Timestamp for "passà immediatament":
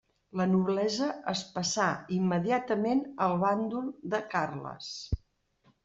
1.59-3.05